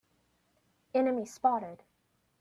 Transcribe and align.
Enemy 0.95 1.25
spotted! 1.27 1.83